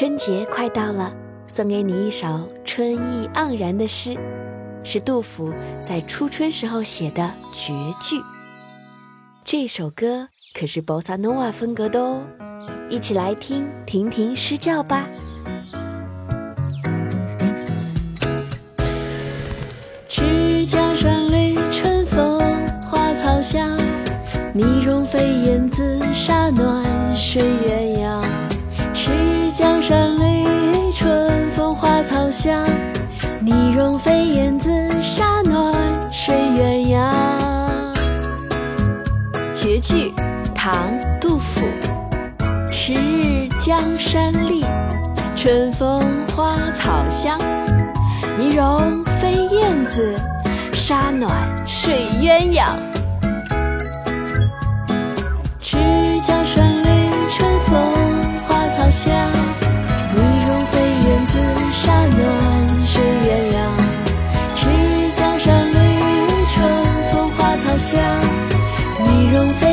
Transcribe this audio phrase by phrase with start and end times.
[0.00, 1.12] 春节快到了，
[1.46, 2.26] 送给你一首
[2.64, 4.16] 春意盎然的诗，
[4.82, 5.52] 是杜甫
[5.84, 8.18] 在初春时候写的绝句。
[9.44, 10.26] 这首歌
[10.58, 12.22] 可是波萨诺瓦风格的哦，
[12.88, 15.06] 一起来听婷婷诗教吧。
[20.08, 22.40] 赤江山里春风
[22.90, 23.76] 花草香，
[24.54, 26.82] 泥融飞燕子沙暖
[27.12, 28.09] 睡鸳鸯。
[29.60, 30.46] 江山里
[30.90, 32.64] 春风花草香，
[33.40, 34.70] 泥融飞燕子
[35.02, 35.74] 沙暖
[36.10, 37.94] 睡鸳鸯。
[39.52, 40.14] 绝句，
[40.54, 40.72] 唐·
[41.20, 41.60] 杜甫。
[42.72, 44.64] 迟日江山丽，
[45.36, 47.38] 春风花草香，
[48.38, 50.16] 泥融飞燕子，
[50.72, 51.30] 沙暖
[51.66, 52.72] 睡鸳鸯。
[69.32, 69.69] 容飞